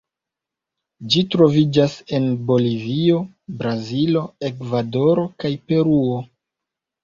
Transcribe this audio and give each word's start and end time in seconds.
Ĝi 1.15 1.21
troviĝas 1.35 1.97
en 2.19 2.25
Bolivio, 2.49 3.21
Brazilo, 3.61 4.27
Ekvadoro 4.53 5.31
kaj 5.45 5.57
Peruo. 5.71 6.21